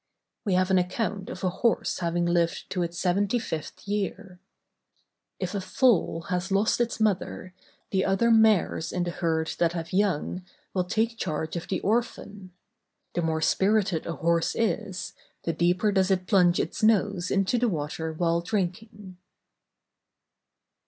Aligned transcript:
We 0.45 0.55
have 0.55 0.71
an 0.71 0.79
account 0.79 1.29
of 1.29 1.43
a 1.43 1.49
horse 1.61 1.99
having 1.99 2.25
lived 2.25 2.71
to 2.71 2.81
its 2.81 2.97
seventy 2.97 3.37
fifth 3.37 3.87
year. 3.87 4.39
If 5.39 5.53
a 5.53 5.61
foal 5.61 6.21
has 6.29 6.51
lost 6.51 6.81
its 6.81 6.99
mother, 6.99 7.53
the 7.91 8.03
other 8.03 8.31
mares 8.31 8.91
in 8.91 9.03
the 9.03 9.11
herd 9.11 9.53
that 9.59 9.73
have 9.73 9.93
young, 9.93 10.43
will 10.73 10.85
take 10.85 11.19
charge 11.19 11.55
of 11.55 11.67
the 11.67 11.81
orphan. 11.81 12.51
The 13.13 13.21
more 13.21 13.41
spirited 13.41 14.07
a 14.07 14.13
horse 14.13 14.55
is, 14.57 15.13
the 15.43 15.53
deeper 15.53 15.91
does 15.91 16.09
it 16.09 16.25
plunge 16.25 16.59
its 16.59 16.81
nose 16.81 17.29
into 17.29 17.59
the 17.59 17.69
water 17.69 18.11
while 18.11 18.41
drinking. 18.41 19.17